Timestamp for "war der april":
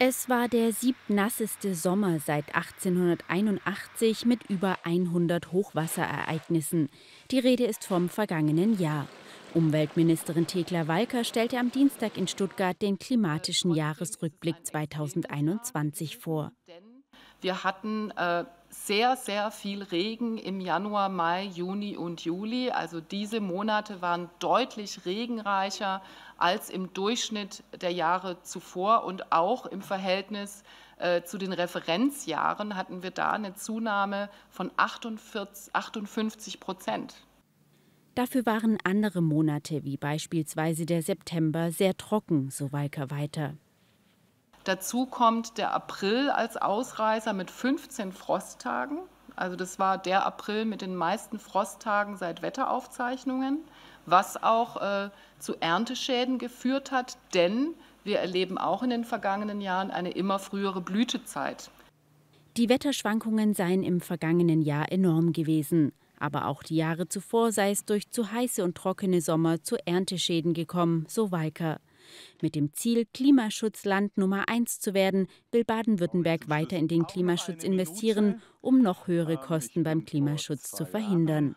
49.78-50.64